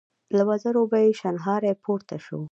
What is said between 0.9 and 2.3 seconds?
به يې شڼهاری پورته